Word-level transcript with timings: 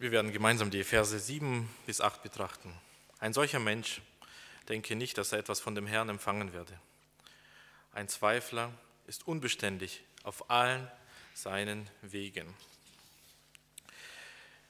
Wir 0.00 0.12
werden 0.12 0.32
gemeinsam 0.32 0.70
die 0.70 0.84
Verse 0.84 1.18
7 1.18 1.68
bis 1.84 2.00
8 2.00 2.22
betrachten. 2.22 2.72
Ein 3.18 3.32
solcher 3.32 3.58
Mensch 3.58 4.00
denke 4.68 4.94
nicht, 4.94 5.18
dass 5.18 5.32
er 5.32 5.40
etwas 5.40 5.58
von 5.58 5.74
dem 5.74 5.88
Herrn 5.88 6.08
empfangen 6.08 6.52
werde. 6.52 6.78
Ein 7.90 8.08
Zweifler 8.08 8.72
ist 9.08 9.26
unbeständig 9.26 10.04
auf 10.22 10.50
allen 10.50 10.88
seinen 11.34 11.90
Wegen. 12.02 12.46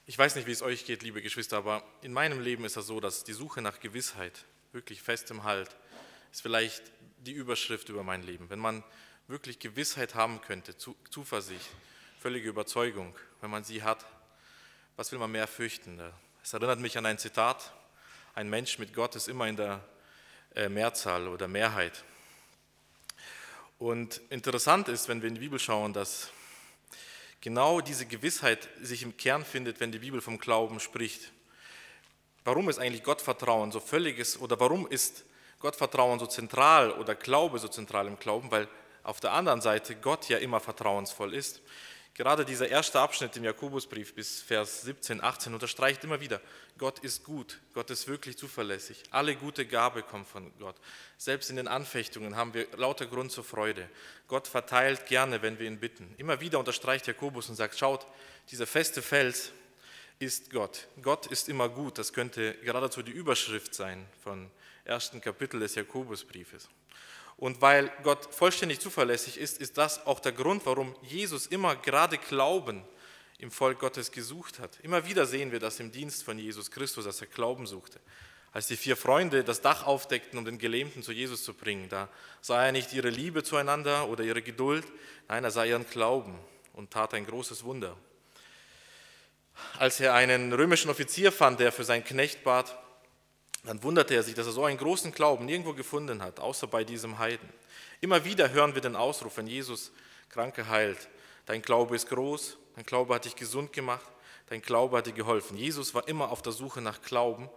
Ich 0.07 0.17
weiß 0.17 0.35
nicht, 0.35 0.46
wie 0.46 0.53
es 0.53 0.62
euch 0.62 0.87
geht, 0.87 1.03
liebe 1.03 1.21
Geschwister, 1.21 1.59
aber 1.59 1.87
in 2.01 2.15
meinem 2.15 2.41
Leben 2.41 2.65
ist 2.65 2.79
es 2.79 2.87
so, 2.87 2.99
dass 2.99 3.23
die 3.23 3.35
Suche 3.35 3.61
nach 3.61 3.81
Gewissheit, 3.81 4.47
wirklich 4.73 5.03
festem 5.03 5.45
Halt, 5.45 5.77
ist 6.33 6.41
vielleicht 6.41 6.91
die 7.19 7.33
Überschrift 7.33 7.91
über 7.91 8.03
mein 8.03 8.23
Leben. 8.23 8.49
Wenn 8.49 8.61
man 8.61 8.83
wirklich 9.27 9.59
Gewissheit 9.59 10.15
haben 10.15 10.41
könnte, 10.41 10.75
Zuversicht, 10.79 11.69
völlige 12.19 12.49
Überzeugung, 12.49 13.15
wenn 13.43 13.51
man 13.51 13.63
sie 13.63 13.83
hat, 13.83 14.07
was 14.98 15.12
will 15.12 15.20
man 15.20 15.30
mehr 15.30 15.46
fürchten? 15.46 16.00
Es 16.43 16.52
erinnert 16.52 16.80
mich 16.80 16.98
an 16.98 17.07
ein 17.07 17.18
Zitat, 17.18 17.72
ein 18.34 18.50
Mensch 18.50 18.80
mit 18.80 18.93
Gott 18.93 19.14
ist 19.14 19.29
immer 19.29 19.46
in 19.46 19.54
der 19.54 19.80
äh, 20.57 20.68
Mehrzahl 20.68 21.29
oder 21.29 21.46
Mehrheit. 21.46 22.02
Und 23.79 24.21
interessant 24.29 24.88
ist, 24.88 25.07
wenn 25.07 25.22
wir 25.22 25.29
in 25.29 25.36
die 25.36 25.40
Bibel 25.40 25.61
schauen, 25.61 25.93
dass 25.93 26.30
genau 27.40 27.80
diese 27.80 28.07
Gewissheit 28.07 28.68
sich 28.82 29.04
im 29.04 29.16
Kern 29.16 29.44
findet, 29.44 29.79
wenn 29.79 29.93
die 29.93 30.00
Bibel 30.00 30.21
vom 30.21 30.36
Glauben 30.36 30.80
spricht. 30.80 31.30
Warum 32.42 32.69
ist 32.69 32.80
eigentlich 32.80 33.05
Gottvertrauen 33.05 33.70
so 33.70 33.78
völliges 33.78 34.36
oder 34.41 34.58
warum 34.58 34.88
ist 34.88 35.24
Gottvertrauen 35.60 36.19
so 36.19 36.27
zentral 36.27 36.91
oder 36.91 37.14
Glaube 37.14 37.60
so 37.60 37.69
zentral 37.69 38.08
im 38.08 38.19
Glauben? 38.19 38.50
Weil 38.50 38.66
auf 39.05 39.20
der 39.20 39.33
anderen 39.33 39.60
Seite 39.60 39.94
Gott 39.94 40.28
ja 40.28 40.38
immer 40.38 40.58
vertrauensvoll 40.58 41.34
ist. 41.34 41.62
Gerade 42.19 42.45
dieser 42.45 42.69
erste 42.69 42.98
Abschnitt 42.98 43.36
im 43.36 43.45
Jakobusbrief 43.45 44.12
bis 44.12 44.42
Vers 44.42 44.83
17, 44.83 45.22
18 45.22 45.55
unterstreicht 45.55 46.03
immer 46.03 46.20
wieder, 46.20 46.41
Gott 46.77 46.98
ist 46.98 47.22
gut, 47.22 47.61
Gott 47.74 47.91
ist 47.91 48.08
wirklich 48.08 48.36
zuverlässig. 48.36 49.05
Alle 49.12 49.36
gute 49.36 49.64
Gabe 49.64 50.02
kommt 50.02 50.27
von 50.27 50.50
Gott. 50.58 50.74
Selbst 51.16 51.48
in 51.48 51.55
den 51.55 51.69
Anfechtungen 51.69 52.34
haben 52.34 52.55
wir 52.55 52.66
lauter 52.77 53.06
Grund 53.06 53.30
zur 53.30 53.44
Freude. 53.44 53.89
Gott 54.27 54.48
verteilt 54.48 55.06
gerne, 55.06 55.42
wenn 55.42 55.61
wir 55.61 55.69
ihn 55.69 55.78
bitten. 55.78 56.12
Immer 56.19 56.41
wieder 56.41 56.58
unterstreicht 56.58 57.06
Jakobus 57.06 57.50
und 57.50 57.55
sagt, 57.55 57.78
schaut, 57.78 58.05
dieser 58.50 58.66
feste 58.66 59.00
Fels 59.00 59.52
ist 60.19 60.50
Gott. 60.50 60.89
Gott 61.00 61.27
ist 61.27 61.48
immer 61.48 61.69
gut. 61.69 61.98
Das 61.98 62.12
könnte 62.12 62.55
geradezu 62.64 63.02
die 63.02 63.12
Überschrift 63.12 63.77
sein 63.77 64.05
von 64.24 64.50
ersten 64.84 65.20
Kapitel 65.20 65.61
des 65.61 65.77
Jakobusbriefes. 65.77 66.69
Und 67.39 67.62
weil 67.62 67.91
Gott 68.03 68.34
vollständig 68.34 68.81
zuverlässig 68.81 69.39
ist, 69.39 69.61
ist 69.61 69.78
das 69.78 70.05
auch 70.06 70.19
der 70.19 70.33
Grund, 70.33 70.67
warum 70.67 70.94
Jesus 71.03 71.47
immer 71.47 71.77
gerade 71.77 72.19
Glauben 72.19 72.83
im 73.39 73.53
Volk 73.53 73.78
Gottes 73.78 74.11
gesucht 74.11 74.58
hat. 74.58 74.78
Immer 74.83 75.06
wieder 75.06 75.25
sehen 75.25 75.53
wir 75.53 75.61
das 75.61 75.78
im 75.78 75.92
Dienst 75.92 76.25
von 76.25 76.36
Jesus 76.36 76.72
Christus, 76.72 77.05
dass 77.05 77.20
er 77.20 77.28
Glauben 77.28 77.69
suchte. 77.69 78.00
Als 78.50 78.67
die 78.67 78.77
vier 78.77 78.97
Freunde 78.97 79.45
das 79.45 79.61
Dach 79.61 79.86
aufdeckten, 79.86 80.36
um 80.36 80.45
den 80.45 80.58
Gelähmten 80.58 81.05
zu 81.05 81.12
Jesus 81.12 81.45
zu 81.45 81.55
bringen, 81.55 81.89
da 81.89 82.08
sah 82.41 82.67
er 82.67 82.72
nicht 82.72 82.92
ihre 82.92 83.11
Liebe 83.11 83.45
zueinander 83.45 84.08
oder 84.08 84.25
ihre 84.25 84.42
Geduld, 84.42 84.84
nein, 85.28 85.45
er 85.45 85.52
sah 85.52 85.64
ihren 85.64 85.89
Glauben 85.89 86.36
und 86.73 86.91
tat 86.91 87.14
ein 87.14 87.25
großes 87.25 87.62
Wunder. 87.62 87.97
Als 89.78 90.00
er 90.00 90.14
einen 90.14 90.52
römischen 90.52 90.91
Offizier 90.91 91.30
fand, 91.30 91.61
der 91.61 91.70
für 91.70 91.84
seinen 91.84 92.05
Knecht 92.05 92.42
bat, 92.42 92.77
dann 93.64 93.83
wunderte 93.83 94.14
er 94.14 94.23
sich, 94.23 94.34
dass 94.34 94.47
er 94.47 94.53
so 94.53 94.64
einen 94.64 94.78
großen 94.78 95.12
Glauben 95.12 95.45
nirgendwo 95.45 95.75
gefunden 95.75 96.23
hat, 96.23 96.41
außer 96.41 96.67
bei 96.67 96.84
diesem 96.84 97.19
Heiden. 97.19 97.48
Immer 98.01 98.25
wieder 98.25 98.51
hören 98.51 98.75
wir 98.75 98.83
den 98.83 98.97
Ausruf, 98.97 99.37
wenn 99.37 99.47
Jesus 99.47 99.91
Kranke 100.28 100.69
heilt. 100.69 101.09
Dein 101.47 101.62
Glaube 101.62 101.97
ist 101.97 102.09
groß, 102.09 102.56
dein 102.77 102.84
Glaube 102.84 103.14
hat 103.14 103.25
dich 103.25 103.34
gesund 103.34 103.73
gemacht, 103.73 104.06
dein 104.48 104.62
Glaube 104.62 104.98
hat 104.98 105.06
dir 105.06 105.12
geholfen. 105.12 105.56
Jesus 105.56 105.95
war 105.95 106.06
immer 106.06 106.31
auf 106.31 106.42
der 106.42 106.53
Suche 106.53 106.81
nach 106.81 107.03
Glauben. 107.03 107.48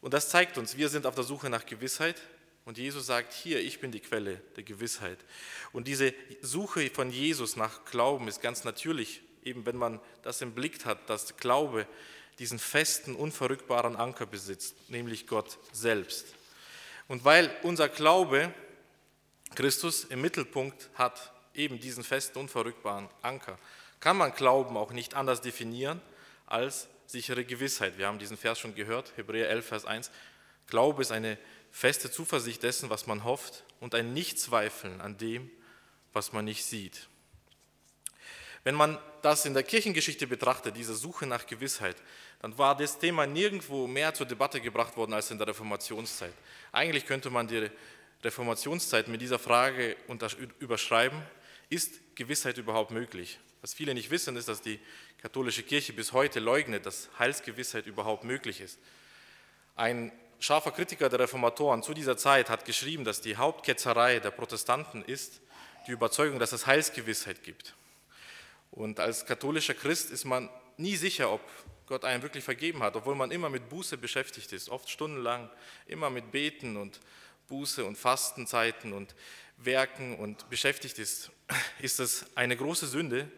Und 0.00 0.14
das 0.14 0.30
zeigt 0.30 0.58
uns, 0.58 0.76
wir 0.76 0.88
sind 0.88 1.06
auf 1.06 1.14
der 1.14 1.24
Suche 1.24 1.50
nach 1.50 1.66
Gewissheit. 1.66 2.20
Und 2.64 2.78
Jesus 2.78 3.06
sagt, 3.06 3.32
hier, 3.32 3.60
ich 3.60 3.80
bin 3.80 3.92
die 3.92 4.00
Quelle 4.00 4.42
der 4.56 4.64
Gewissheit. 4.64 5.18
Und 5.72 5.86
diese 5.86 6.12
Suche 6.40 6.90
von 6.90 7.10
Jesus 7.10 7.56
nach 7.56 7.84
Glauben 7.84 8.26
ist 8.26 8.42
ganz 8.42 8.64
natürlich, 8.64 9.22
eben 9.44 9.66
wenn 9.66 9.76
man 9.76 10.00
das 10.22 10.42
im 10.42 10.52
Blick 10.52 10.84
hat, 10.84 11.08
dass 11.08 11.36
Glaube 11.36 11.86
diesen 12.38 12.58
festen, 12.58 13.14
unverrückbaren 13.14 13.96
Anker 13.96 14.26
besitzt, 14.26 14.90
nämlich 14.90 15.26
Gott 15.26 15.58
selbst. 15.72 16.26
Und 17.08 17.24
weil 17.24 17.54
unser 17.62 17.88
Glaube 17.88 18.52
Christus 19.54 20.04
im 20.04 20.20
Mittelpunkt 20.20 20.90
hat, 20.94 21.32
eben 21.54 21.80
diesen 21.80 22.04
festen, 22.04 22.38
unverrückbaren 22.38 23.08
Anker, 23.22 23.58
kann 24.00 24.16
man 24.16 24.34
Glauben 24.34 24.76
auch 24.76 24.92
nicht 24.92 25.14
anders 25.14 25.40
definieren 25.40 26.00
als 26.46 26.88
sichere 27.06 27.44
Gewissheit. 27.44 27.98
Wir 27.98 28.06
haben 28.06 28.18
diesen 28.18 28.36
Vers 28.36 28.58
schon 28.58 28.74
gehört, 28.74 29.12
Hebräer 29.16 29.48
11, 29.48 29.66
Vers 29.66 29.84
1. 29.84 30.10
Glaube 30.66 31.02
ist 31.02 31.12
eine 31.12 31.38
feste 31.70 32.10
Zuversicht 32.10 32.62
dessen, 32.62 32.90
was 32.90 33.06
man 33.06 33.24
hofft 33.24 33.64
und 33.80 33.94
ein 33.94 34.12
Nichtzweifeln 34.12 35.00
an 35.00 35.16
dem, 35.16 35.50
was 36.12 36.32
man 36.32 36.44
nicht 36.44 36.64
sieht. 36.64 37.08
Wenn 38.64 38.74
man 38.74 38.98
das 39.26 39.44
in 39.44 39.54
der 39.54 39.64
Kirchengeschichte 39.64 40.28
betrachtet, 40.28 40.76
diese 40.76 40.94
Suche 40.94 41.26
nach 41.26 41.46
Gewissheit, 41.46 41.96
dann 42.40 42.56
war 42.56 42.76
das 42.76 42.96
Thema 42.96 43.26
nirgendwo 43.26 43.88
mehr 43.88 44.14
zur 44.14 44.24
Debatte 44.24 44.60
gebracht 44.60 44.96
worden 44.96 45.14
als 45.14 45.32
in 45.32 45.38
der 45.38 45.48
Reformationszeit. 45.48 46.32
Eigentlich 46.70 47.06
könnte 47.06 47.28
man 47.28 47.48
die 47.48 47.68
Reformationszeit 48.22 49.08
mit 49.08 49.20
dieser 49.20 49.40
Frage 49.40 49.96
überschreiben, 50.60 51.20
ist 51.68 52.14
Gewissheit 52.14 52.56
überhaupt 52.56 52.92
möglich? 52.92 53.40
Was 53.62 53.74
viele 53.74 53.94
nicht 53.94 54.10
wissen, 54.10 54.36
ist, 54.36 54.46
dass 54.46 54.62
die 54.62 54.78
katholische 55.20 55.64
Kirche 55.64 55.92
bis 55.92 56.12
heute 56.12 56.38
leugnet, 56.38 56.86
dass 56.86 57.08
Heilsgewissheit 57.18 57.86
überhaupt 57.86 58.22
möglich 58.22 58.60
ist. 58.60 58.78
Ein 59.74 60.12
scharfer 60.38 60.70
Kritiker 60.70 61.08
der 61.08 61.18
Reformatoren 61.18 61.82
zu 61.82 61.94
dieser 61.94 62.16
Zeit 62.16 62.48
hat 62.48 62.64
geschrieben, 62.64 63.02
dass 63.02 63.22
die 63.22 63.36
Hauptketzerei 63.36 64.20
der 64.20 64.30
Protestanten 64.30 65.02
ist 65.02 65.40
die 65.88 65.90
Überzeugung, 65.90 66.38
dass 66.38 66.52
es 66.52 66.68
Heilsgewissheit 66.68 67.42
gibt. 67.42 67.74
Und 68.70 69.00
als 69.00 69.26
katholischer 69.26 69.74
Christ 69.74 70.10
ist 70.10 70.24
man 70.24 70.50
nie 70.76 70.96
sicher, 70.96 71.32
ob 71.32 71.40
Gott 71.86 72.04
einem 72.04 72.22
wirklich 72.22 72.44
vergeben 72.44 72.82
hat, 72.82 72.96
obwohl 72.96 73.14
man 73.14 73.30
immer 73.30 73.48
mit 73.48 73.68
Buße 73.68 73.96
beschäftigt 73.96 74.52
ist, 74.52 74.68
oft 74.68 74.90
stundenlang, 74.90 75.48
immer 75.86 76.10
mit 76.10 76.32
Beten 76.32 76.76
und 76.76 77.00
Buße 77.48 77.84
und 77.84 77.96
Fastenzeiten 77.96 78.92
und 78.92 79.14
Werken 79.56 80.16
und 80.18 80.50
beschäftigt 80.50 80.98
ist, 80.98 81.30
ist 81.80 82.00
es 82.00 82.26
eine 82.34 82.56
große 82.56 82.86
Sünde, 82.86 83.30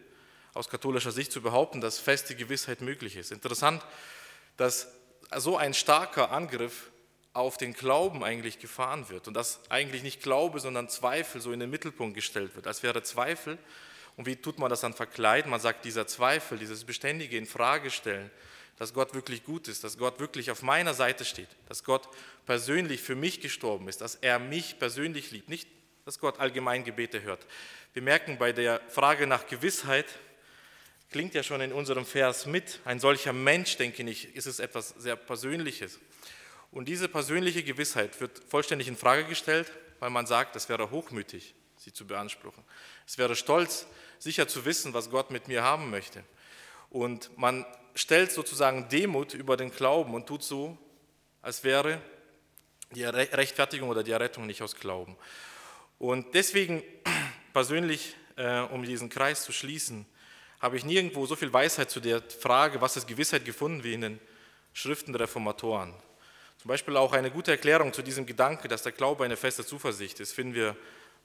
aus 0.53 0.67
katholischer 0.67 1.11
Sicht 1.11 1.31
zu 1.31 1.41
behaupten, 1.41 1.79
dass 1.79 1.99
feste 1.99 2.35
Gewissheit 2.35 2.81
möglich 2.81 3.15
ist. 3.15 3.31
Interessant, 3.31 3.85
dass 4.57 4.87
so 5.37 5.57
ein 5.57 5.73
starker 5.73 6.31
Angriff 6.31 6.89
auf 7.33 7.57
den 7.57 7.73
Glauben 7.73 8.23
eigentlich 8.23 8.59
gefahren 8.59 9.07
wird 9.09 9.27
und 9.27 9.35
dass 9.35 9.59
eigentlich 9.69 10.01
nicht 10.01 10.23
Glaube, 10.23 10.59
sondern 10.59 10.89
Zweifel 10.89 11.39
so 11.39 11.51
in 11.51 11.59
den 11.59 11.69
Mittelpunkt 11.69 12.15
gestellt 12.15 12.55
wird, 12.55 12.65
als 12.65 12.81
wäre 12.81 13.03
Zweifel 13.03 13.59
und 14.19 14.25
wie 14.25 14.35
tut 14.35 14.59
man 14.59 14.69
das 14.69 14.81
dann 14.81 14.93
verkleiden? 14.93 15.49
Man 15.49 15.61
sagt, 15.61 15.85
dieser 15.85 16.05
Zweifel, 16.05 16.57
dieses 16.57 16.83
beständige 16.83 17.37
Infragestellen, 17.37 18.29
dass 18.75 18.93
Gott 18.93 19.13
wirklich 19.13 19.45
gut 19.45 19.69
ist, 19.69 19.85
dass 19.85 19.97
Gott 19.97 20.19
wirklich 20.19 20.51
auf 20.51 20.61
meiner 20.61 20.93
Seite 20.93 21.23
steht, 21.23 21.47
dass 21.69 21.85
Gott 21.85 22.09
persönlich 22.45 23.01
für 23.01 23.15
mich 23.15 23.39
gestorben 23.39 23.87
ist, 23.87 24.01
dass 24.01 24.15
er 24.15 24.37
mich 24.37 24.77
persönlich 24.77 25.31
liebt, 25.31 25.47
nicht, 25.47 25.69
dass 26.03 26.19
Gott 26.19 26.37
allgemein 26.37 26.83
Gebete 26.83 27.21
hört. 27.21 27.47
Wir 27.93 28.01
merken 28.01 28.37
bei 28.37 28.51
der 28.51 28.81
Frage 28.89 29.25
nach 29.25 29.47
Gewissheit, 29.47 30.07
klingt 31.11 31.33
ja 31.33 31.41
schon 31.41 31.61
in 31.61 31.71
unserem 31.71 32.05
Vers 32.05 32.45
mit, 32.45 32.81
ein 32.83 32.99
solcher 32.99 33.31
Mensch, 33.31 33.77
denke 33.77 34.03
ich, 34.03 34.35
ist 34.35 34.47
es 34.47 34.59
etwas 34.59 34.89
sehr 34.97 35.15
Persönliches. 35.15 35.97
Und 36.71 36.89
diese 36.89 37.07
persönliche 37.07 37.63
Gewissheit 37.63 38.19
wird 38.19 38.41
vollständig 38.49 38.89
in 38.89 38.97
Frage 38.97 39.23
gestellt, 39.23 39.71
weil 40.01 40.09
man 40.09 40.25
sagt, 40.27 40.57
es 40.57 40.67
wäre 40.67 40.91
hochmütig, 40.91 41.55
sie 41.77 41.93
zu 41.93 42.05
beanspruchen. 42.05 42.65
Es 43.07 43.17
wäre 43.17 43.37
stolz, 43.37 43.87
sicher 44.19 44.47
zu 44.47 44.65
wissen, 44.65 44.93
was 44.93 45.09
Gott 45.09 45.31
mit 45.31 45.47
mir 45.47 45.63
haben 45.63 45.89
möchte. 45.89 46.23
Und 46.89 47.35
man 47.37 47.65
stellt 47.95 48.31
sozusagen 48.31 48.87
Demut 48.89 49.33
über 49.33 49.57
den 49.57 49.71
Glauben 49.71 50.13
und 50.13 50.27
tut 50.27 50.43
so, 50.43 50.77
als 51.41 51.63
wäre 51.63 52.01
die 52.91 53.03
Rechtfertigung 53.03 53.89
oder 53.89 54.03
die 54.03 54.11
Errettung 54.11 54.45
nicht 54.45 54.61
aus 54.61 54.75
Glauben. 54.75 55.15
Und 55.97 56.33
deswegen 56.33 56.83
persönlich, 57.53 58.15
äh, 58.35 58.59
um 58.61 58.83
diesen 58.83 59.09
Kreis 59.09 59.43
zu 59.43 59.51
schließen, 59.51 60.05
habe 60.59 60.75
ich 60.75 60.83
nirgendwo 60.83 61.25
so 61.25 61.35
viel 61.35 61.53
Weisheit 61.53 61.89
zu 61.89 61.99
der 61.99 62.21
Frage, 62.21 62.81
was 62.81 62.97
ist 62.97 63.07
Gewissheit, 63.07 63.45
gefunden 63.45 63.83
wie 63.83 63.93
in 63.93 64.01
den 64.01 64.19
Schriften 64.73 65.13
der 65.13 65.21
Reformatoren. 65.21 65.93
Zum 66.57 66.67
Beispiel 66.67 66.97
auch 66.97 67.13
eine 67.13 67.31
gute 67.31 67.51
Erklärung 67.51 67.93
zu 67.93 68.01
diesem 68.01 68.25
Gedanke, 68.25 68.67
dass 68.67 68.83
der 68.83 68.91
Glaube 68.91 69.23
eine 69.23 69.37
feste 69.37 69.65
Zuversicht 69.65 70.19
ist, 70.19 70.33
finden 70.33 70.53
wir 70.53 70.75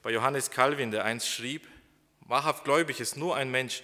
bei 0.03 0.13
Johannes 0.13 0.51
Calvin, 0.51 0.93
der 0.93 1.05
einst 1.05 1.29
schrieb, 1.29 1.67
Wahrhaft 2.25 2.65
gläubig 2.65 3.01
ist 3.01 3.17
nur 3.17 3.37
ein 3.37 3.51
Mensch, 3.51 3.83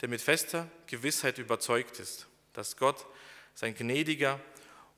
der 0.00 0.08
mit 0.08 0.20
fester 0.20 0.68
Gewissheit 0.86 1.38
überzeugt 1.38 1.98
ist, 1.98 2.26
dass 2.52 2.76
Gott 2.76 3.06
sein 3.54 3.74
gnädiger 3.74 4.40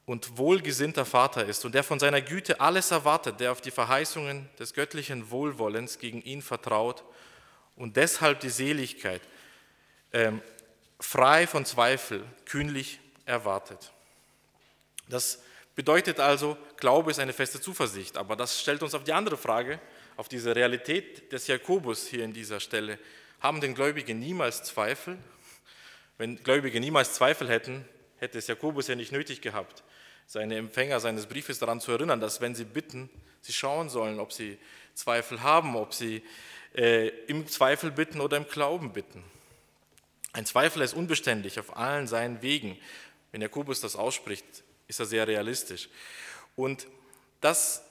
und 0.05 0.37
wohlgesinnter 0.37 1.05
Vater 1.05 1.44
ist 1.44 1.64
und 1.64 1.75
der 1.75 1.84
von 1.84 1.99
seiner 1.99 2.20
Güte 2.20 2.61
alles 2.61 2.90
erwartet, 2.90 3.40
der 3.40 3.52
auf 3.52 3.61
die 3.61 3.70
Verheißungen 3.70 4.49
des 4.58 4.75
göttlichen 4.75 5.31
Wohlwollens 5.31 5.99
gegen 5.99 6.23
ihn 6.23 6.43
vertraut 6.43 7.05
und 7.76 7.96
deshalb 7.96 8.40
die 8.40 8.50
Seligkeit 8.50 9.23
ähm, 10.12 10.43
frei 10.99 11.46
von 11.46 11.64
Zweifel, 11.64 12.25
kühnlich 12.44 13.00
erwartet. 13.25 13.93
Das 15.08 15.40
bedeutet 15.75 16.20
also, 16.20 16.56
Glaube 16.76 17.11
ist 17.11 17.19
eine 17.19 17.32
feste 17.32 17.61
Zuversicht, 17.61 18.17
aber 18.17 18.37
das 18.37 18.61
stellt 18.61 18.82
uns 18.82 18.94
auf 18.94 19.05
die 19.05 19.12
andere 19.12 19.37
Frage, 19.37 19.81
auf 20.17 20.29
diese 20.29 20.55
Realität 20.55 21.32
des 21.32 21.47
Jakobus 21.47 22.06
hier 22.06 22.25
in 22.25 22.32
dieser 22.32 22.61
Stelle. 22.61 22.99
Haben 23.41 23.61
den 23.61 23.75
Gläubigen 23.75 24.19
niemals 24.19 24.62
Zweifel? 24.62 25.19
Wenn 26.19 26.43
Gläubige 26.43 26.81
niemals 26.81 27.14
Zweifel 27.14 27.49
hätten, 27.49 27.85
hätte 28.19 28.38
es 28.38 28.47
Jakobus 28.47 28.88
ja 28.88 28.94
nicht 28.94 29.12
nötig 29.12 29.41
gehabt, 29.41 29.82
seine 30.26 30.56
Empfänger 30.56 31.00
seines 31.00 31.26
Briefes 31.26 31.59
daran 31.59 31.81
zu 31.81 31.93
erinnern, 31.93 32.20
dass 32.20 32.41
wenn 32.41 32.55
sie 32.55 32.64
bitten, 32.64 33.11
sie 33.41 33.53
schauen 33.53 33.88
sollen, 33.88 34.20
ob 34.20 34.32
sie 34.32 34.59
Zweifel 34.94 35.43
haben, 35.43 35.75
ob 35.75 35.94
sie 35.94 36.23
äh, 36.76 37.08
im 37.26 37.49
Zweifel 37.49 37.91
bitten 37.91 38.20
oder 38.20 38.37
im 38.37 38.47
Glauben 38.47 38.93
bitten. 38.93 39.25
Ein 40.32 40.47
Zweifel 40.47 40.82
ist 40.82 40.94
unbeständig 40.94 41.58
auf 41.58 41.76
allen 41.76 42.06
seinen 42.06 42.41
Wegen. 42.41 42.79
Wenn 43.32 43.43
Jakobus 43.43 43.81
das 43.81 43.97
ausspricht, 43.97 44.44
ist 44.87 45.00
er 45.00 45.06
sehr 45.06 45.26
realistisch. 45.26 45.88
Und 46.56 46.87
das 47.41 47.82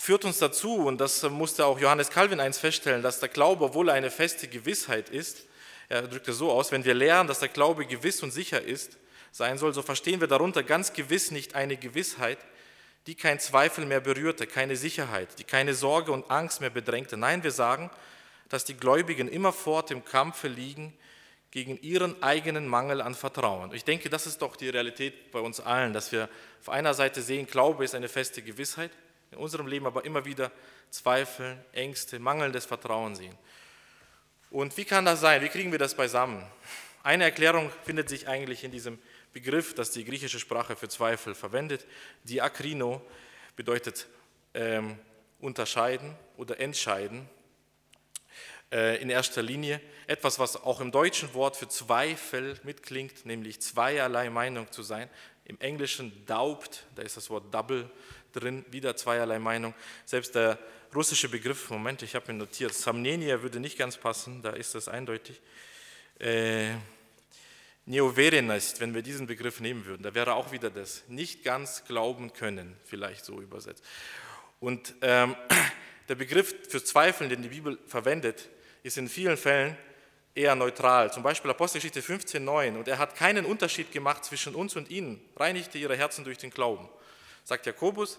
führt 0.00 0.24
uns 0.24 0.38
dazu, 0.38 0.76
und 0.76 0.98
das 0.98 1.22
musste 1.24 1.66
auch 1.66 1.78
Johannes 1.78 2.10
Calvin 2.10 2.40
eins 2.40 2.58
feststellen, 2.58 3.02
dass 3.02 3.20
der 3.20 3.28
Glaube, 3.28 3.66
obwohl 3.66 3.88
er 3.88 3.94
eine 3.94 4.10
feste 4.10 4.48
Gewissheit 4.48 5.10
ist, 5.10 5.44
er 5.90 6.02
drückt 6.08 6.28
es 6.28 6.38
so 6.38 6.50
aus, 6.50 6.72
wenn 6.72 6.84
wir 6.84 6.94
lernen, 6.94 7.28
dass 7.28 7.40
der 7.40 7.48
Glaube 7.48 7.84
gewiss 7.84 8.22
und 8.22 8.30
sicher 8.30 8.62
ist, 8.62 8.96
sein 9.32 9.58
soll, 9.58 9.74
so 9.74 9.82
verstehen 9.82 10.20
wir 10.20 10.28
darunter 10.28 10.62
ganz 10.62 10.92
gewiss 10.92 11.30
nicht 11.30 11.54
eine 11.54 11.76
Gewissheit, 11.76 12.38
die 13.06 13.14
kein 13.14 13.40
Zweifel 13.40 13.84
mehr 13.86 14.00
berührte, 14.00 14.46
keine 14.46 14.76
Sicherheit, 14.76 15.38
die 15.38 15.44
keine 15.44 15.74
Sorge 15.74 16.12
und 16.12 16.30
Angst 16.30 16.60
mehr 16.60 16.70
bedrängte. 16.70 17.16
Nein, 17.16 17.42
wir 17.42 17.52
sagen, 17.52 17.90
dass 18.48 18.64
die 18.64 18.74
Gläubigen 18.74 19.28
immerfort 19.28 19.90
im 19.90 20.04
Kampfe 20.04 20.48
liegen 20.48 20.96
gegen 21.50 21.80
ihren 21.82 22.22
eigenen 22.22 22.66
Mangel 22.66 23.00
an 23.00 23.14
Vertrauen. 23.14 23.74
Ich 23.74 23.84
denke, 23.84 24.08
das 24.08 24.26
ist 24.26 24.40
doch 24.40 24.56
die 24.56 24.68
Realität 24.68 25.30
bei 25.32 25.40
uns 25.40 25.60
allen, 25.60 25.92
dass 25.92 26.12
wir 26.12 26.28
auf 26.60 26.68
einer 26.68 26.94
Seite 26.94 27.20
sehen, 27.20 27.46
Glaube 27.46 27.84
ist 27.84 27.94
eine 27.94 28.08
feste 28.08 28.42
Gewissheit, 28.42 28.92
in 29.30 29.38
unserem 29.38 29.66
Leben 29.66 29.86
aber 29.86 30.04
immer 30.04 30.24
wieder 30.24 30.50
Zweifel, 30.90 31.56
Ängste, 31.72 32.18
mangelndes 32.18 32.66
Vertrauen 32.66 33.14
sehen. 33.14 33.36
Und 34.50 34.76
wie 34.76 34.84
kann 34.84 35.04
das 35.04 35.20
sein? 35.20 35.42
Wie 35.42 35.48
kriegen 35.48 35.70
wir 35.70 35.78
das 35.78 35.94
beisammen? 35.94 36.44
Eine 37.02 37.24
Erklärung 37.24 37.70
findet 37.84 38.08
sich 38.08 38.28
eigentlich 38.28 38.64
in 38.64 38.72
diesem 38.72 38.98
Begriff, 39.32 39.74
das 39.74 39.92
die 39.92 40.04
griechische 40.04 40.40
Sprache 40.40 40.74
für 40.74 40.88
Zweifel 40.88 41.34
verwendet. 41.34 41.86
Diakrino 42.24 43.00
bedeutet 43.54 44.08
ähm, 44.54 44.98
unterscheiden 45.38 46.16
oder 46.36 46.58
entscheiden 46.58 47.28
äh, 48.72 49.00
in 49.00 49.08
erster 49.08 49.42
Linie. 49.42 49.80
Etwas, 50.08 50.40
was 50.40 50.56
auch 50.56 50.80
im 50.80 50.90
deutschen 50.90 51.32
Wort 51.34 51.56
für 51.56 51.68
Zweifel 51.68 52.58
mitklingt, 52.64 53.24
nämlich 53.24 53.62
zweierlei 53.62 54.28
Meinung 54.28 54.70
zu 54.72 54.82
sein. 54.82 55.08
Im 55.44 55.58
Englischen 55.60 56.26
daubt, 56.26 56.84
da 56.96 57.02
ist 57.02 57.16
das 57.16 57.30
Wort 57.30 57.54
double 57.54 57.88
drin, 58.32 58.64
wieder 58.70 58.96
zweierlei 58.96 59.38
Meinung. 59.38 59.74
Selbst 60.04 60.34
der 60.34 60.58
russische 60.94 61.28
Begriff, 61.28 61.70
Moment, 61.70 62.02
ich 62.02 62.14
habe 62.14 62.32
mir 62.32 62.38
notiert, 62.38 62.74
Samnenia 62.74 63.42
würde 63.42 63.60
nicht 63.60 63.78
ganz 63.78 63.96
passen, 63.96 64.42
da 64.42 64.50
ist 64.50 64.74
das 64.74 64.88
eindeutig. 64.88 65.40
Äh, 66.18 66.74
Neoverenes, 67.86 68.80
wenn 68.80 68.94
wir 68.94 69.02
diesen 69.02 69.26
Begriff 69.26 69.60
nehmen 69.60 69.84
würden, 69.84 70.02
da 70.02 70.14
wäre 70.14 70.34
auch 70.34 70.52
wieder 70.52 70.70
das 70.70 71.02
nicht 71.08 71.42
ganz 71.42 71.84
glauben 71.86 72.32
können, 72.32 72.76
vielleicht 72.84 73.24
so 73.24 73.40
übersetzt. 73.40 73.84
Und 74.60 74.94
ähm, 75.02 75.34
der 76.08 76.14
Begriff 76.14 76.54
für 76.68 76.84
Zweifeln, 76.84 77.30
den 77.30 77.42
die 77.42 77.48
Bibel 77.48 77.78
verwendet, 77.86 78.48
ist 78.82 78.98
in 78.98 79.08
vielen 79.08 79.36
Fällen 79.36 79.76
eher 80.34 80.54
neutral. 80.54 81.12
Zum 81.12 81.22
Beispiel 81.22 81.50
Apostelgeschichte 81.50 82.00
15,9. 82.00 82.76
Und 82.76 82.88
er 82.88 82.98
hat 82.98 83.16
keinen 83.16 83.44
Unterschied 83.44 83.90
gemacht 83.92 84.24
zwischen 84.24 84.54
uns 84.54 84.76
und 84.76 84.90
ihnen, 84.90 85.20
reinigte 85.36 85.78
ihre 85.78 85.96
Herzen 85.96 86.24
durch 86.24 86.38
den 86.38 86.50
Glauben, 86.50 86.88
sagt 87.44 87.66
Jakobus. 87.66 88.18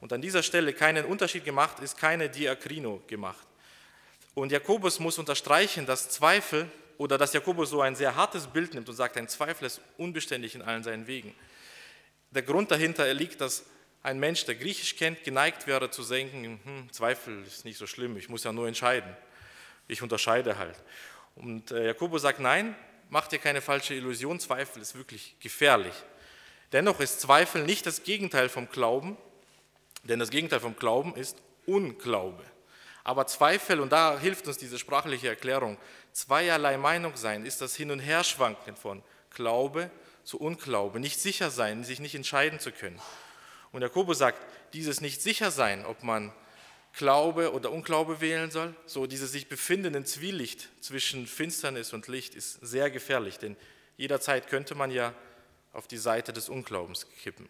Und 0.00 0.12
an 0.12 0.20
dieser 0.20 0.42
Stelle 0.42 0.72
keinen 0.72 1.04
Unterschied 1.04 1.44
gemacht, 1.44 1.80
ist 1.80 1.96
keine 1.96 2.28
Diakrino 2.28 3.02
gemacht. 3.06 3.46
Und 4.34 4.52
Jakobus 4.52 5.00
muss 5.00 5.18
unterstreichen, 5.18 5.86
dass 5.86 6.10
Zweifel 6.10 6.70
oder 6.96 7.18
dass 7.18 7.32
Jakobus 7.32 7.70
so 7.70 7.80
ein 7.80 7.96
sehr 7.96 8.14
hartes 8.14 8.46
Bild 8.46 8.74
nimmt 8.74 8.88
und 8.88 8.94
sagt, 8.94 9.16
ein 9.16 9.28
Zweifel 9.28 9.66
ist 9.66 9.80
unbeständig 9.96 10.54
in 10.54 10.62
allen 10.62 10.82
seinen 10.82 11.06
Wegen. 11.06 11.34
Der 12.30 12.42
Grund 12.42 12.70
dahinter 12.70 13.12
liegt, 13.14 13.40
dass 13.40 13.64
ein 14.02 14.18
Mensch, 14.18 14.44
der 14.44 14.54
Griechisch 14.54 14.96
kennt, 14.96 15.24
geneigt 15.24 15.66
wäre 15.66 15.90
zu 15.90 16.02
denken, 16.02 16.60
hm, 16.62 16.92
Zweifel 16.92 17.42
ist 17.44 17.64
nicht 17.64 17.78
so 17.78 17.86
schlimm, 17.86 18.16
ich 18.16 18.28
muss 18.28 18.44
ja 18.44 18.52
nur 18.52 18.68
entscheiden. 18.68 19.16
Ich 19.88 20.02
unterscheide 20.02 20.58
halt. 20.58 20.76
Und 21.34 21.70
äh, 21.70 21.86
Jakobus 21.86 22.22
sagt, 22.22 22.40
nein, 22.40 22.76
mach 23.08 23.26
dir 23.26 23.38
keine 23.38 23.60
falsche 23.60 23.94
Illusion, 23.94 24.38
Zweifel 24.38 24.82
ist 24.82 24.94
wirklich 24.94 25.36
gefährlich. 25.40 25.94
Dennoch 26.72 27.00
ist 27.00 27.20
Zweifel 27.20 27.64
nicht 27.64 27.86
das 27.86 28.02
Gegenteil 28.02 28.48
vom 28.48 28.68
Glauben, 28.68 29.16
denn 30.04 30.18
das 30.18 30.30
Gegenteil 30.30 30.60
vom 30.60 30.76
Glauben 30.76 31.14
ist 31.14 31.36
Unglaube. 31.66 32.44
Aber 33.04 33.26
Zweifel, 33.26 33.80
und 33.80 33.90
da 33.90 34.18
hilft 34.18 34.46
uns 34.48 34.58
diese 34.58 34.78
sprachliche 34.78 35.28
Erklärung, 35.28 35.78
zweierlei 36.12 36.76
Meinung 36.76 37.16
sein, 37.16 37.46
ist 37.46 37.60
das 37.62 37.74
Hin- 37.74 37.90
und 37.90 38.00
Herschwanken 38.00 38.76
von 38.76 39.02
Glaube 39.30 39.90
zu 40.24 40.38
Unglaube, 40.38 41.00
nicht 41.00 41.20
sicher 41.20 41.50
sein, 41.50 41.84
sich 41.84 42.00
nicht 42.00 42.14
entscheiden 42.14 42.60
zu 42.60 42.70
können. 42.70 43.00
Und 43.72 43.80
Jakobus 43.80 44.18
sagt, 44.18 44.40
dieses 44.74 45.00
nicht 45.00 45.22
sicher 45.22 45.50
sein, 45.50 45.86
ob 45.86 46.02
man 46.02 46.32
Glaube 46.92 47.52
oder 47.52 47.70
Unglaube 47.70 48.20
wählen 48.20 48.50
soll, 48.50 48.74
so 48.84 49.06
dieses 49.06 49.32
sich 49.32 49.48
befindenden 49.48 50.04
Zwielicht 50.04 50.68
zwischen 50.82 51.26
Finsternis 51.26 51.92
und 51.92 52.08
Licht 52.08 52.34
ist 52.34 52.54
sehr 52.60 52.90
gefährlich, 52.90 53.38
denn 53.38 53.56
jederzeit 53.96 54.48
könnte 54.48 54.74
man 54.74 54.90
ja 54.90 55.14
auf 55.72 55.86
die 55.86 55.96
Seite 55.96 56.32
des 56.32 56.48
Unglaubens 56.48 57.06
kippen. 57.22 57.48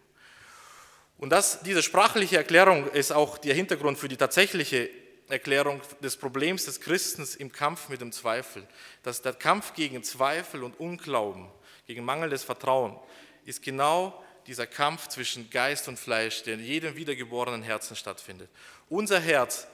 Und 1.19 1.31
das, 1.31 1.63
diese 1.63 1.83
sprachliche 1.83 2.37
Erklärung 2.37 2.89
ist 2.91 3.13
auch 3.13 3.39
der 3.39 3.55
Hintergrund 3.55 3.99
für 3.99 4.09
die 4.09 4.17
tatsächliche 4.17 4.89
Erklärung 5.29 5.81
des 6.01 6.17
Problems 6.17 6.65
des 6.65 6.81
Christens 6.81 7.35
im 7.35 7.53
Kampf 7.53 7.89
mit 7.89 8.01
dem 8.01 8.13
Zweifel. 8.13 8.67
Dass 9.03 9.21
der 9.21 9.35
Kampf 9.35 9.75
gegen 9.75 10.03
Zweifel 10.03 10.63
und 10.63 10.79
Unglauben, 10.79 11.49
gegen 11.87 12.05
mangelndes 12.05 12.45
Vertrauen, 12.45 12.99
ist 13.45 13.63
genau 13.63 14.23
dieser 14.47 14.67
Kampf 14.67 15.09
zwischen 15.09 15.51
Geist 15.51 15.89
und 15.89 15.99
Fleisch, 15.99 16.43
der 16.45 16.55
in 16.55 16.65
jedem 16.65 16.97
wiedergeborenen 16.97 17.63
Herzen 17.63 17.97
stattfindet. 17.97 18.49
Unser 18.89 19.21
Herz 19.21 19.67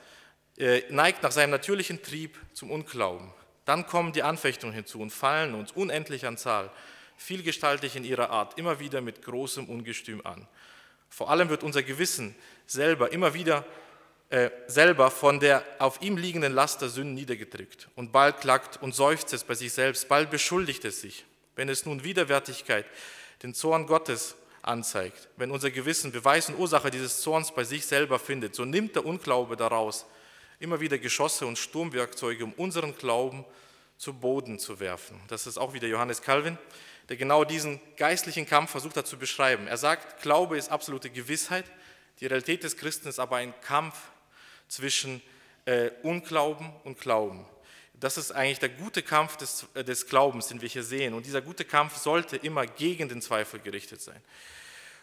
äh, 0.57 0.83
neigt 0.91 1.23
nach 1.23 1.33
seinem 1.33 1.51
natürlichen 1.51 2.03
Trieb 2.03 2.39
zum 2.55 2.71
Unglauben. 2.71 3.33
Dann 3.65 3.87
kommen 3.87 4.13
die 4.13 4.23
Anfechtungen 4.23 4.75
hinzu 4.75 5.01
und 5.01 5.11
fallen 5.11 5.55
uns 5.55 5.73
unendlich 5.73 6.27
an 6.27 6.37
Zahl, 6.37 6.71
vielgestaltig 7.17 7.97
in 7.97 8.05
ihrer 8.05 8.31
Art, 8.31 8.59
immer 8.59 8.81
wieder 8.81 9.01
mit 9.01 9.23
großem 9.23 9.69
Ungestüm 9.69 10.25
an. 10.25 10.47
Vor 11.09 11.31
allem 11.31 11.49
wird 11.49 11.63
unser 11.63 11.83
Gewissen 11.83 12.35
selber 12.67 13.13
immer 13.13 13.35
wieder 13.35 13.65
äh, 14.31 14.51
selber 14.67 15.11
von 15.11 15.39
der 15.39 15.65
auf 15.79 16.03
ihm 16.03 16.17
liegenden 16.17 16.53
Last 16.53 16.83
der 16.83 16.89
Sünden 16.89 17.15
niedergedrückt. 17.15 17.89
Und 17.95 18.11
bald 18.11 18.41
klagt 18.41 18.83
und 18.83 18.95
seufzt 18.95 19.33
es 19.33 19.45
bei 19.45 19.55
sich 19.55 19.73
selbst, 19.73 20.09
bald 20.09 20.31
beschuldigt 20.31 20.85
es 20.85 21.01
sich. 21.03 21.25
Wenn 21.55 21.69
es 21.69 21.87
nun 21.87 22.03
Widerwärtigkeit, 22.03 22.87
den 23.43 23.55
Zorn 23.55 23.87
Gottes 23.87 24.35
anzeigt, 24.63 25.29
wenn 25.37 25.51
unser 25.51 25.71
Gewissen 25.71 26.11
Beweis 26.11 26.49
und 26.49 26.59
Ursache 26.59 26.91
dieses 26.91 27.21
Zorns 27.21 27.55
bei 27.55 27.65
sich 27.65 27.87
selber 27.87 28.19
findet, 28.19 28.55
so 28.55 28.65
nimmt 28.65 28.97
der 28.97 29.07
Unglaube 29.07 29.57
daraus 29.57 30.07
immer 30.59 30.81
wieder 30.81 30.99
Geschosse 30.99 31.47
und 31.47 31.59
Sturmwerkzeuge, 31.59 32.45
um 32.45 32.55
unseren 32.55 32.97
Glauben 32.97 33.45
zu 33.99 34.15
Boden 34.15 34.59
zu 34.59 34.81
werfen. 34.81 35.21
Das 35.29 35.47
ist 35.47 35.59
auch 35.59 35.75
wieder 35.75 35.87
Johannes 35.87 36.23
Calvin, 36.23 36.59
der 37.09 37.17
genau 37.17 37.45
diesen 37.45 37.81
geistlichen 37.97 38.47
Kampf 38.47 38.71
versucht 38.71 38.97
hat 38.97 39.07
zu 39.07 39.19
beschreiben. 39.19 39.67
Er 39.67 39.77
sagt, 39.77 40.23
Glaube 40.23 40.57
ist 40.57 40.71
absolute 40.71 41.11
Gewissheit, 41.11 41.65
die 42.21 42.27
Realität 42.27 42.63
des 42.63 42.77
Christen 42.77 43.09
ist 43.09 43.19
aber 43.19 43.37
ein 43.37 43.55
Kampf 43.61 43.97
zwischen 44.69 45.21
äh, 45.65 45.91
Unglauben 46.03 46.73
und 46.85 46.99
Glauben. 46.99 47.45
Das 47.95 48.17
ist 48.17 48.33
eigentlich 48.33 48.59
der 48.59 48.69
gute 48.69 49.03
Kampf 49.03 49.37
des, 49.37 49.67
äh, 49.75 49.85
des 49.85 50.07
Glaubens, 50.07 50.49
den 50.49 50.61
wir 50.61 50.69
hier 50.69 50.83
sehen. 50.83 51.15
Und 51.15 51.27
dieser 51.27 51.43
gute 51.43 51.65
Kampf 51.65 51.97
sollte 51.97 52.37
immer 52.37 52.67
gegen 52.67 53.09
den 53.09 53.23
Zweifel 53.23 53.61
gerichtet 53.61 54.01
sein. 54.01 54.21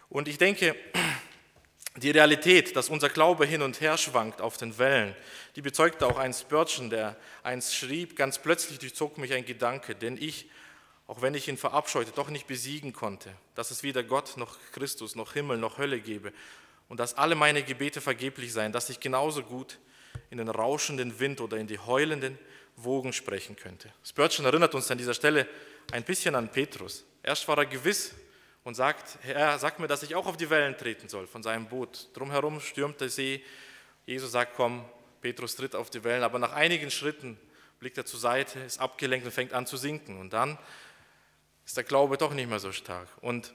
Und 0.09 0.27
ich 0.27 0.37
denke, 0.37 0.75
die 1.97 2.11
Realität, 2.11 2.75
dass 2.75 2.89
unser 2.89 3.09
Glaube 3.09 3.45
hin 3.45 3.61
und 3.61 3.81
her 3.81 3.97
schwankt 3.97 4.41
auf 4.41 4.57
den 4.57 4.77
Wellen, 4.77 5.15
die 5.55 5.61
bezeugte 5.61 6.05
auch 6.07 6.17
ein 6.17 6.33
Spurgeon, 6.33 6.89
der 6.89 7.17
einst 7.43 7.75
schrieb, 7.75 8.15
ganz 8.15 8.39
plötzlich 8.39 8.79
durchzog 8.79 9.17
mich 9.17 9.33
ein 9.33 9.45
Gedanke, 9.45 9.95
denn 9.95 10.17
ich, 10.17 10.49
auch 11.11 11.21
wenn 11.21 11.35
ich 11.35 11.49
ihn 11.49 11.57
verabscheute, 11.57 12.13
doch 12.15 12.29
nicht 12.29 12.47
besiegen 12.47 12.93
konnte, 12.93 13.33
dass 13.53 13.69
es 13.69 13.83
weder 13.83 14.01
Gott 14.01 14.37
noch 14.37 14.57
Christus 14.71 15.13
noch 15.13 15.33
Himmel 15.33 15.57
noch 15.57 15.77
Hölle 15.77 15.99
gebe 15.99 16.31
und 16.87 17.01
dass 17.01 17.17
alle 17.17 17.35
meine 17.35 17.63
Gebete 17.63 17.99
vergeblich 17.99 18.53
seien, 18.53 18.71
dass 18.71 18.89
ich 18.89 19.01
genauso 19.01 19.43
gut 19.43 19.77
in 20.29 20.37
den 20.37 20.47
rauschenden 20.47 21.19
Wind 21.19 21.41
oder 21.41 21.57
in 21.57 21.67
die 21.67 21.79
heulenden 21.79 22.39
Wogen 22.77 23.11
sprechen 23.11 23.57
könnte. 23.57 23.91
Spurgeon 24.05 24.45
erinnert 24.45 24.73
uns 24.73 24.89
an 24.89 24.97
dieser 24.97 25.13
Stelle 25.13 25.49
ein 25.91 26.05
bisschen 26.05 26.33
an 26.33 26.49
Petrus. 26.49 27.03
Erst 27.23 27.45
war 27.49 27.57
er 27.57 27.65
gewiss 27.65 28.15
und 28.63 28.75
sagt, 28.75 29.17
Herr, 29.23 29.59
sag 29.59 29.79
mir, 29.79 29.87
dass 29.87 30.03
ich 30.03 30.15
auch 30.15 30.27
auf 30.27 30.37
die 30.37 30.49
Wellen 30.49 30.77
treten 30.77 31.09
soll 31.09 31.27
von 31.27 31.43
seinem 31.43 31.67
Boot. 31.67 32.07
Drumherum 32.13 32.61
stürmt 32.61 33.01
der 33.01 33.09
See. 33.09 33.43
Jesus 34.05 34.31
sagt, 34.31 34.53
komm, 34.55 34.85
Petrus 35.19 35.57
tritt 35.57 35.75
auf 35.75 35.89
die 35.89 36.05
Wellen, 36.05 36.23
aber 36.23 36.39
nach 36.39 36.53
einigen 36.53 36.89
Schritten 36.89 37.37
blickt 37.79 37.97
er 37.97 38.05
zur 38.05 38.21
Seite, 38.21 38.59
ist 38.59 38.79
abgelenkt 38.79 39.25
und 39.25 39.33
fängt 39.33 39.51
an 39.51 39.67
zu 39.67 39.75
sinken. 39.75 40.17
Und 40.17 40.31
dann 40.31 40.57
ist 41.65 41.77
der 41.77 41.83
Glaube 41.83 42.17
doch 42.17 42.33
nicht 42.33 42.49
mehr 42.49 42.59
so 42.59 42.71
stark. 42.71 43.07
Und 43.21 43.53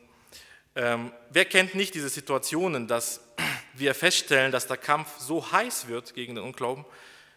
ähm, 0.74 1.12
wer 1.30 1.46
kennt 1.46 1.74
nicht 1.74 1.94
diese 1.94 2.08
Situationen, 2.08 2.86
dass 2.86 3.20
wir 3.74 3.94
feststellen, 3.94 4.52
dass 4.52 4.66
der 4.66 4.76
Kampf 4.76 5.18
so 5.18 5.50
heiß 5.50 5.88
wird 5.88 6.14
gegen 6.14 6.34
den 6.34 6.44
Unglauben, 6.44 6.84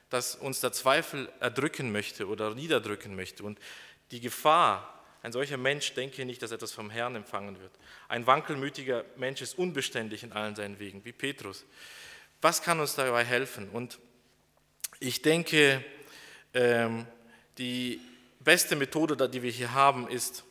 dass 0.10 0.36
uns 0.36 0.60
der 0.60 0.72
Zweifel 0.72 1.32
erdrücken 1.40 1.92
möchte 1.92 2.28
oder 2.28 2.54
niederdrücken 2.56 3.16
möchte. 3.16 3.44
Und 3.44 3.60
die 4.12 4.20
Gefahr, 4.20 5.04
ein 5.22 5.32
solcher 5.32 5.58
Mensch 5.58 5.94
denke 5.94 6.26
nicht, 6.26 6.42
dass 6.42 6.52
etwas 6.52 6.72
vom 6.72 6.90
Herrn 6.90 7.16
empfangen 7.16 7.60
wird. 7.60 7.72
Ein 8.08 8.26
wankelmütiger 8.26 9.06
Mensch 9.18 9.42
ist 9.42 9.58
unbeständig 9.58 10.24
in 10.24 10.32
allen 10.32 10.56
seinen 10.56 10.80
Wegen, 10.80 11.06
wie 11.06 11.12
Petrus. 11.12 11.66
Was 12.42 12.62
kann 12.62 12.80
uns 12.80 12.96
dabei 12.96 13.24
helfen? 13.24 13.70
Und 13.70 14.00
ich 15.00 15.22
denke, 15.22 15.84
ähm, 16.54 17.06
die 17.58 18.02
beste 18.40 18.76
Methode, 18.76 19.30
die 19.30 19.44
wir 19.44 19.52
hier 19.52 19.74
haben, 19.74 20.08
ist, 20.08 20.44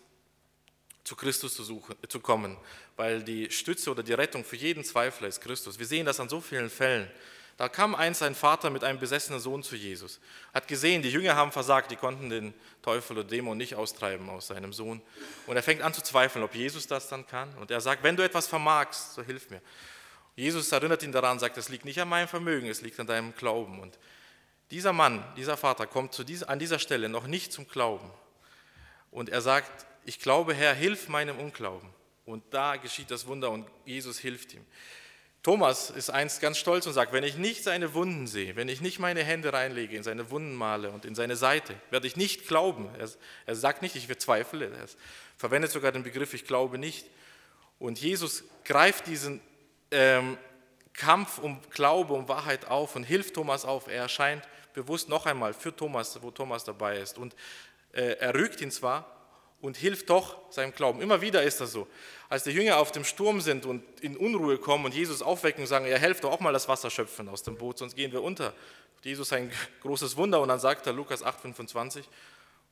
zu 1.09 1.17
Christus 1.17 1.55
zu, 1.55 1.65
suchen, 1.65 1.97
zu 2.07 2.21
kommen, 2.21 2.57
weil 2.97 3.23
die 3.23 3.51
Stütze 3.51 3.91
oder 3.91 4.03
die 4.03 4.13
Rettung 4.13 4.45
für 4.45 4.57
jeden 4.57 4.85
Zweifler 4.85 5.29
ist 5.29 5.41
Christus. 5.41 5.79
Wir 5.79 5.87
sehen 5.87 6.05
das 6.05 6.21
an 6.21 6.29
so 6.29 6.41
vielen 6.41 6.69
Fällen. 6.69 7.11
Da 7.57 7.69
kam 7.69 7.95
einst 7.95 8.23
ein 8.23 8.35
Vater 8.35 8.69
mit 8.69 8.85
einem 8.85 9.01
besessenen 9.01 9.41
Sohn 9.41 9.63
zu 9.63 9.75
Jesus, 9.75 10.21
hat 10.55 10.69
gesehen, 10.69 11.03
die 11.03 11.11
Jünger 11.11 11.35
haben 11.35 11.51
versagt, 11.51 11.91
die 11.91 11.97
konnten 11.97 12.29
den 12.29 12.55
Teufel 12.83 13.19
oder 13.19 13.27
Dämon 13.27 13.57
nicht 13.57 13.75
austreiben 13.75 14.29
aus 14.29 14.49
seinem 14.49 14.73
Sohn. 14.73 15.01
Und 15.47 15.57
er 15.57 15.63
fängt 15.63 15.83
an 15.83 15.95
zu 15.95 16.03
zweifeln, 16.03 16.45
ob 16.45 16.55
Jesus 16.55 16.87
das 16.87 17.09
dann 17.09 17.27
kann. 17.27 17.53
Und 17.57 17.71
er 17.71 17.81
sagt, 17.81 18.03
wenn 18.03 18.15
du 18.15 18.23
etwas 18.23 18.47
vermagst, 18.47 19.15
so 19.15 19.23
hilf 19.23 19.51
mir. 19.51 19.63
Jesus 20.37 20.71
erinnert 20.71 21.03
ihn 21.03 21.11
daran, 21.11 21.41
sagt, 21.41 21.57
es 21.57 21.69
liegt 21.69 21.85
nicht 21.85 22.01
an 22.01 22.09
meinem 22.09 22.29
Vermögen, 22.29 22.69
es 22.69 22.83
liegt 22.83 23.01
an 23.01 23.09
deinem 23.09 23.35
Glauben. 23.35 23.81
Und 23.81 23.99
dieser 24.71 24.93
Mann, 24.93 25.25
dieser 25.37 25.57
Vater 25.57 25.87
kommt 25.87 26.29
dieser, 26.29 26.49
an 26.49 26.61
dieser 26.61 26.79
Stelle 26.79 27.09
noch 27.09 27.27
nicht 27.27 27.53
zum 27.53 27.67
Glauben. 27.67 28.09
Und 29.11 29.31
er 29.31 29.41
sagt, 29.41 29.87
ich 30.09 30.19
glaube, 30.19 30.55
Herr, 30.55 30.73
hilf 30.73 31.11
meinem 31.11 31.39
Unglauben. 31.39 31.91
Und 32.25 32.43
da 32.49 32.77
geschieht 32.77 33.11
das 33.11 33.27
Wunder 33.27 33.51
und 33.51 33.69
Jesus 33.85 34.19
hilft 34.19 34.55
ihm. 34.55 34.65
Thomas 35.43 35.91
ist 35.91 36.09
einst 36.09 36.41
ganz 36.41 36.57
stolz 36.57 36.87
und 36.87 36.95
sagt, 36.95 37.13
wenn 37.13 37.25
ich 37.25 37.37
nicht 37.37 37.63
seine 37.63 37.93
Wunden 37.93 38.27
sehe, 38.27 38.57
wenn 38.57 38.71
ich 38.71 38.81
nicht 38.81 38.99
meine 38.99 39.23
Hände 39.23 39.53
reinlege 39.53 39.95
in 39.95 40.03
seine 40.03 40.31
Wunden 40.31 40.55
male 40.55 40.91
und 40.91 41.05
in 41.05 41.15
seine 41.15 41.37
Seite, 41.37 41.75
werde 41.91 42.07
ich 42.07 42.17
nicht 42.17 42.49
glauben. 42.49 42.89
Er, 42.99 43.11
er 43.45 43.55
sagt 43.55 43.83
nicht, 43.83 43.97
ich 43.97 44.09
bezweifle, 44.09 44.71
er 44.71 44.87
verwendet 45.37 45.71
sogar 45.71 45.93
den 45.93 46.05
Begriff, 46.05 46.33
ich 46.33 46.47
glaube 46.47 46.79
nicht. 46.79 47.07
Und 47.79 48.01
Jesus 48.01 48.45
greift 48.65 49.09
diesen 49.09 49.43
ähm, 49.91 50.39
Kampf 50.95 51.37
um 51.37 51.61
Glaube, 51.69 52.15
um 52.15 52.29
Wahrheit 52.29 52.67
auf 52.67 52.97
und 52.97 53.05
hilft 53.05 53.35
Thomas 53.35 53.67
auf. 53.67 53.89
Er 53.89 54.05
erscheint 54.05 54.49
bewusst 54.73 55.11
noch 55.11 55.27
einmal 55.27 55.53
für 55.53 55.77
Thomas, 55.77 56.23
wo 56.23 56.31
Thomas 56.31 56.65
dabei 56.65 56.97
ist. 56.97 57.19
Und 57.19 57.37
äh, 57.93 58.17
er 58.19 58.35
rügt 58.35 58.63
ihn 58.63 58.71
zwar, 58.71 59.18
und 59.61 59.77
hilft 59.77 60.11
doch 60.11 60.39
seinem 60.51 60.73
Glauben. 60.73 61.01
Immer 61.01 61.21
wieder 61.21 61.43
ist 61.43 61.61
das 61.61 61.73
so. 61.73 61.89
Als 62.29 62.45
die 62.45 62.51
Jünger 62.51 62.79
auf 62.79 62.93
dem 62.93 63.05
Sturm 63.05 63.41
sind 63.41 63.67
und 63.67 63.83
in 64.01 64.17
Unruhe 64.17 64.59
kommen 64.59 64.85
und 64.85 64.95
Jesus 64.95 65.23
aufwecken 65.23 65.63
und 65.63 65.67
sagen, 65.67 65.87
ja, 65.87 65.97
helft 65.97 66.25
doch 66.25 66.31
auch 66.31 66.41
mal 66.41 66.53
das 66.53 66.69
Wasser 66.69 66.91
schöpfen 66.91 67.29
aus 67.29 67.43
dem 67.43 67.57
Boot, 67.57 67.79
sonst 67.79 67.97
gehen 67.97 68.13
wir 68.13 68.23
unter. 68.23 68.55
Jesus 69.03 69.33
ein 69.33 69.53
großes 69.81 70.17
Wunder 70.17 70.41
und 70.41 70.49
dann 70.49 70.61
sagt 70.61 70.87
er 70.87 70.93
Lukas 70.93 71.25
8,25, 71.25 72.05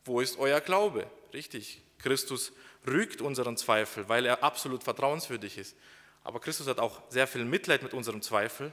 wo 0.04 0.20
ist 0.20 0.38
euer 0.38 0.60
Glaube? 0.60 1.06
Richtig, 1.32 1.80
Christus 1.98 2.52
rügt 2.86 3.20
unseren 3.20 3.56
Zweifel, 3.56 4.08
weil 4.08 4.26
er 4.26 4.42
absolut 4.42 4.84
vertrauenswürdig 4.84 5.58
ist. 5.58 5.76
Aber 6.22 6.40
Christus 6.40 6.66
hat 6.66 6.78
auch 6.78 7.02
sehr 7.08 7.26
viel 7.26 7.44
Mitleid 7.44 7.82
mit 7.82 7.94
unserem 7.94 8.22
Zweifel, 8.22 8.72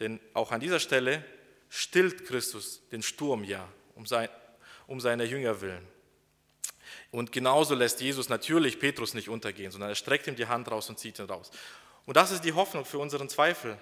denn 0.00 0.20
auch 0.34 0.52
an 0.52 0.60
dieser 0.60 0.80
Stelle 0.80 1.24
stillt 1.68 2.26
Christus 2.26 2.82
den 2.90 3.02
Sturm 3.02 3.44
ja, 3.44 3.68
um, 3.94 4.06
sein, 4.06 4.28
um 4.86 5.00
seiner 5.00 5.24
Jünger 5.24 5.60
willen. 5.60 5.86
Und 7.10 7.32
genauso 7.32 7.74
lässt 7.74 8.00
Jesus 8.00 8.28
natürlich 8.28 8.78
Petrus 8.78 9.14
nicht 9.14 9.28
untergehen, 9.28 9.70
sondern 9.70 9.90
er 9.90 9.94
streckt 9.94 10.26
ihm 10.26 10.36
die 10.36 10.46
Hand 10.46 10.70
raus 10.70 10.88
und 10.88 10.98
zieht 10.98 11.18
ihn 11.18 11.26
raus. 11.26 11.50
Und 12.06 12.16
das 12.16 12.30
ist 12.30 12.44
die 12.44 12.52
Hoffnung 12.52 12.84
für 12.84 12.98
unseren 12.98 13.28
Zweifel. 13.28 13.76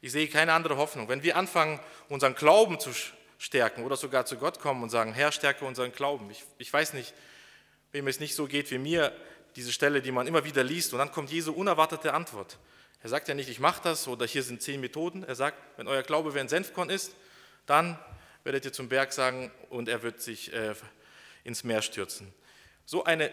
Ich 0.00 0.12
sehe 0.12 0.28
keine 0.28 0.52
andere 0.52 0.76
Hoffnung. 0.76 1.08
Wenn 1.08 1.22
wir 1.22 1.36
anfangen, 1.36 1.80
unseren 2.08 2.34
Glauben 2.34 2.78
zu 2.78 2.90
stärken 3.38 3.84
oder 3.84 3.96
sogar 3.96 4.26
zu 4.26 4.36
Gott 4.36 4.60
kommen 4.60 4.82
und 4.82 4.90
sagen, 4.90 5.12
Herr, 5.12 5.32
stärke 5.32 5.64
unseren 5.64 5.92
Glauben. 5.92 6.30
Ich, 6.30 6.44
ich 6.58 6.72
weiß 6.72 6.92
nicht, 6.92 7.14
wem 7.92 8.06
es 8.08 8.20
nicht 8.20 8.34
so 8.34 8.46
geht 8.46 8.70
wie 8.70 8.78
mir, 8.78 9.12
diese 9.56 9.72
Stelle, 9.72 10.02
die 10.02 10.12
man 10.12 10.26
immer 10.26 10.44
wieder 10.44 10.62
liest. 10.62 10.92
Und 10.92 10.98
dann 10.98 11.12
kommt 11.12 11.30
Jesu 11.30 11.52
unerwartete 11.52 12.12
Antwort. 12.12 12.58
Er 13.02 13.08
sagt 13.08 13.28
ja 13.28 13.34
nicht, 13.34 13.48
ich 13.48 13.60
mache 13.60 13.80
das 13.82 14.08
oder 14.08 14.26
hier 14.26 14.42
sind 14.42 14.62
zehn 14.62 14.80
Methoden. 14.80 15.22
Er 15.24 15.34
sagt, 15.34 15.58
wenn 15.76 15.88
euer 15.88 16.02
Glaube 16.02 16.34
wie 16.34 16.40
ein 16.40 16.48
Senfkorn 16.48 16.90
ist, 16.90 17.14
dann 17.64 17.98
werdet 18.44 18.64
ihr 18.64 18.72
zum 18.72 18.88
Berg 18.88 19.12
sagen 19.12 19.50
und 19.70 19.88
er 19.88 20.02
wird 20.02 20.20
sich 20.20 20.52
äh, 20.52 20.74
ins 21.46 21.64
Meer 21.64 21.82
stürzen. 21.82 22.32
So 22.84 23.04
eine 23.04 23.32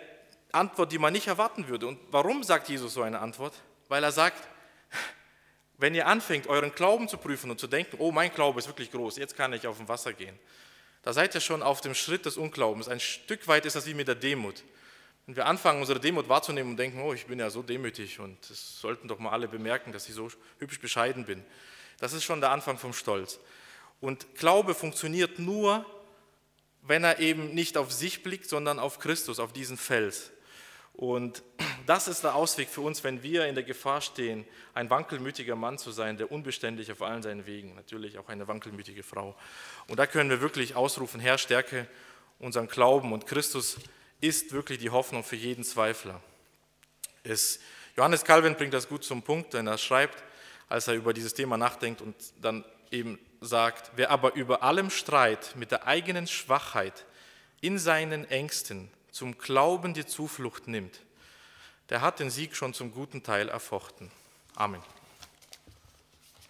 Antwort, 0.52 0.92
die 0.92 1.00
man 1.00 1.14
nicht 1.14 1.28
erwarten 1.28 1.68
würde. 1.68 1.88
Und 1.88 2.00
warum 2.12 2.44
sagt 2.44 2.70
Jesus 2.70 2.94
so 2.94 3.02
eine 3.02 3.20
Antwort? 3.20 3.54
Weil 3.90 4.04
er 4.04 4.12
sagt, 4.12 4.48
wenn 5.78 5.96
ihr 5.96 6.08
anfängt, 6.08 6.48
euren 6.48 6.74
Glauben 6.74 7.08
zu 7.08 7.18
prüfen 7.18 7.52
und 7.52 7.60
zu 7.60 7.68
denken, 7.68 7.98
oh, 8.00 8.12
mein 8.12 8.32
Glaube 8.34 8.60
ist 8.60 8.68
wirklich 8.68 8.92
groß, 8.92 9.18
jetzt 9.18 9.36
kann 9.36 9.52
ich 9.54 9.68
auf 9.68 9.78
dem 9.78 9.88
Wasser 9.88 10.14
gehen, 10.14 10.38
da 11.02 11.12
seid 11.12 11.36
ihr 11.36 11.42
schon 11.42 11.62
auf 11.62 11.82
dem 11.82 11.94
Schritt 11.94 12.26
des 12.26 12.38
Unglaubens. 12.38 12.88
Ein 12.88 13.02
Stück 13.02 13.48
weit 13.48 13.66
ist 13.66 13.76
das 13.76 13.86
wie 13.86 13.94
mit 13.94 14.08
der 14.08 14.16
Demut. 14.16 14.64
Wenn 15.26 15.36
wir 15.36 15.46
anfangen, 15.46 15.82
unsere 15.82 16.00
Demut 16.00 16.30
wahrzunehmen 16.30 16.72
und 16.72 16.78
denken, 16.78 17.02
oh, 17.02 17.14
ich 17.14 17.26
bin 17.26 17.40
ja 17.40 17.50
so 17.50 17.62
demütig 17.62 18.20
und 18.20 18.38
es 18.50 18.80
sollten 18.80 19.08
doch 19.08 19.20
mal 19.20 19.32
alle 19.32 19.48
bemerken, 19.48 19.92
dass 19.92 20.08
ich 20.08 20.16
so 20.16 20.30
hübsch 20.60 20.80
bescheiden 20.80 21.26
bin. 21.26 21.44
Das 22.00 22.14
ist 22.14 22.24
schon 22.24 22.40
der 22.40 22.52
Anfang 22.52 22.78
vom 22.78 22.94
Stolz. 22.94 23.40
Und 24.00 24.36
Glaube 24.36 24.74
funktioniert 24.74 25.40
nur, 25.40 25.86
wenn 26.86 27.04
er 27.04 27.20
eben 27.20 27.54
nicht 27.54 27.78
auf 27.78 27.92
sich 27.92 28.24
blickt, 28.24 28.48
sondern 28.48 28.80
auf 28.80 29.00
Christus, 29.00 29.40
auf 29.40 29.54
diesen 29.54 29.78
Fels. 29.78 30.32
Und 30.94 31.42
das 31.86 32.08
ist 32.08 32.24
der 32.24 32.36
Ausweg 32.36 32.70
für 32.70 32.82
uns, 32.82 33.04
wenn 33.04 33.24
wir 33.24 33.48
in 33.48 33.56
der 33.56 33.64
Gefahr 33.64 34.02
stehen, 34.02 34.46
ein 34.74 34.90
wankelmütiger 34.90 35.56
Mann 35.56 35.78
zu 35.78 35.92
sein, 35.92 36.18
der 36.18 36.32
unbeständig 36.32 36.92
auf 36.92 37.02
allen 37.02 37.24
seinen 37.24 37.46
Wegen, 37.46 37.76
natürlich 37.76 38.18
auch 38.18 38.30
eine 38.30 38.48
wankelmütige 38.48 39.04
Frau. 39.04 39.36
Und 39.88 39.98
da 39.98 40.06
können 40.06 40.30
wir 40.30 40.42
wirklich 40.42 40.76
ausrufen, 40.76 41.20
Herr, 41.20 41.38
stärke 41.38 41.88
unseren 42.40 42.68
Glauben. 42.68 43.14
Und 43.14 43.26
Christus 43.26 43.78
ist 44.22 44.52
wirklich 44.52 44.80
die 44.80 44.90
Hoffnung 44.90 45.24
für 45.24 45.36
jeden 45.36 45.64
Zweifler. 45.64 46.22
Es, 47.24 47.60
Johannes 47.96 48.24
Calvin 48.24 48.56
bringt 48.56 48.74
das 48.74 48.88
gut 48.88 49.04
zum 49.04 49.24
Punkt, 49.24 49.54
denn 49.54 49.68
er 49.68 49.78
schreibt, 49.78 50.24
als 50.68 50.88
er 50.88 50.96
über 50.96 51.14
dieses 51.14 51.34
Thema 51.34 51.58
nachdenkt 51.58 52.02
und 52.02 52.16
dann 52.42 52.66
eben 52.94 53.20
sagt, 53.42 53.92
wer 53.96 54.12
aber 54.12 54.36
über 54.36 54.64
allem 54.64 54.90
Streit 54.90 55.56
mit 55.58 55.72
der 55.72 55.88
eigenen 55.88 56.28
Schwachheit 56.28 57.06
in 57.60 57.78
seinen 57.78 58.24
Ängsten 58.30 58.90
zum 59.12 59.38
Glauben 59.38 59.94
die 59.94 60.06
Zuflucht 60.06 60.68
nimmt, 60.68 61.02
der 61.90 62.02
hat 62.02 62.20
den 62.20 62.30
Sieg 62.30 62.56
schon 62.56 62.74
zum 62.74 62.92
guten 62.92 63.24
Teil 63.24 63.50
erfochten. 63.50 64.12
Amen. 64.56 64.82